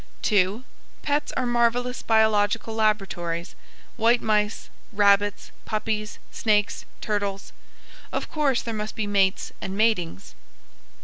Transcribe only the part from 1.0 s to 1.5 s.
Pets are